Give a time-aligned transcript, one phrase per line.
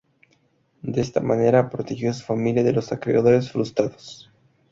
[0.81, 4.31] De esta manera, protegió a su familia de los acreedores frustrados.